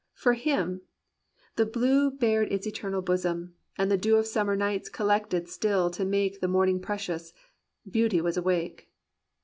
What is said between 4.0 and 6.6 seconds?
Of summer nights collected still to make The